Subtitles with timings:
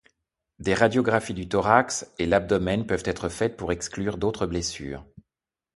[0.57, 5.05] Des radiographies du thorax et l'abdomen peuvent être faites pour exclure d'autres blessures.